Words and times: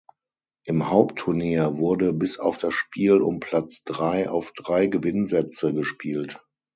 Im 0.65 0.89
Hauptturnier 0.89 1.77
wurde 1.77 2.11
bis 2.11 2.39
auf 2.39 2.57
das 2.57 2.73
Spiel 2.73 3.21
um 3.21 3.39
Platz 3.39 3.83
drei 3.83 4.29
auf 4.31 4.51
drei 4.51 4.87
Gewinnsätze 4.87 5.75
gespielt. 5.75 6.39